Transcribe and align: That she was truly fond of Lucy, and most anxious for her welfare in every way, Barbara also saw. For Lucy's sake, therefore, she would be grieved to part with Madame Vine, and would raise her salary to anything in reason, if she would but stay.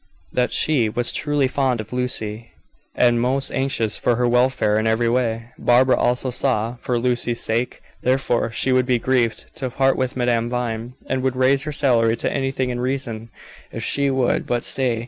That 0.33 0.51
she 0.51 0.89
was 0.89 1.11
truly 1.11 1.47
fond 1.47 1.79
of 1.79 1.93
Lucy, 1.93 2.49
and 2.95 3.21
most 3.21 3.51
anxious 3.51 3.99
for 3.99 4.15
her 4.15 4.27
welfare 4.27 4.79
in 4.79 4.87
every 4.87 5.07
way, 5.07 5.51
Barbara 5.59 5.95
also 5.95 6.31
saw. 6.31 6.77
For 6.77 6.97
Lucy's 6.97 7.39
sake, 7.39 7.81
therefore, 8.01 8.49
she 8.51 8.71
would 8.71 8.87
be 8.87 8.97
grieved 8.97 9.55
to 9.57 9.69
part 9.69 9.95
with 9.97 10.17
Madame 10.17 10.49
Vine, 10.49 10.95
and 11.05 11.21
would 11.21 11.35
raise 11.35 11.61
her 11.65 11.71
salary 11.71 12.17
to 12.17 12.33
anything 12.33 12.71
in 12.71 12.79
reason, 12.79 13.29
if 13.71 13.83
she 13.83 14.09
would 14.09 14.47
but 14.47 14.63
stay. 14.63 14.99